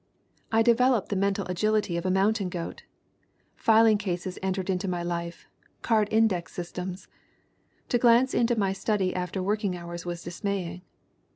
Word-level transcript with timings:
"I 0.51 0.63
developed 0.63 1.09
the 1.09 1.15
mental 1.15 1.45
agility 1.45 1.95
of 1.95 2.07
a 2.07 2.09
mountain 2.09 2.49
goat! 2.49 2.81
Filing 3.55 3.99
cases 3.99 4.39
entered 4.41 4.67
into 4.67 4.87
my 4.87 5.03
life, 5.03 5.45
card 5.83 6.07
index 6.09 6.53
systems. 6.53 7.07
To 7.89 7.99
glance 7.99 8.33
into 8.33 8.57
my 8.57 8.73
study 8.73 9.13
after 9.13 9.43
working 9.43 9.77
hours 9.77 10.03
was 10.03 10.23
dismaying. 10.23 10.81